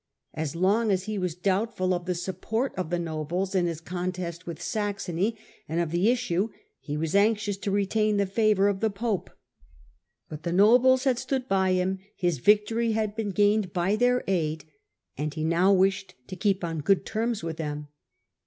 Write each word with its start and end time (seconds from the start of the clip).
As 0.33 0.55
long 0.55 0.89
as 0.89 1.03
he 1.03 1.19
was 1.19 1.35
doubtful 1.35 1.93
of 1.93 2.05
the 2.07 2.15
support 2.15 2.73
of 2.75 2.89
the 2.89 2.97
nobles 2.97 3.53
in 3.53 3.67
his 3.67 3.79
contest 3.79 4.47
with 4.47 4.59
Saxony, 4.59 5.37
and 5.69 5.79
of 5.79 5.91
the 5.91 6.09
issue, 6.09 6.49
he 6.79 6.97
was 6.97 7.13
anxious 7.13 7.55
to 7.57 7.69
retain 7.69 8.17
the 8.17 8.25
favour 8.25 8.67
of 8.67 8.79
the 8.79 8.89
pope; 8.89 9.29
but 10.27 10.41
the 10.41 10.51
nobles 10.51 11.03
had 11.03 11.19
stood 11.19 11.47
by 11.47 11.73
him, 11.73 11.99
his 12.15 12.39
victory 12.39 12.93
had 12.93 13.15
been 13.15 13.29
gained 13.29 13.73
by 13.73 13.95
their 13.95 14.23
aid, 14.27 14.65
and 15.19 15.35
he 15.35 15.43
now 15.43 15.71
wished 15.71 16.15
to 16.25 16.35
keep 16.35 16.63
on 16.63 16.79
good 16.79 17.05
terms 17.05 17.43
with 17.43 17.57
tiiem. 17.59 17.85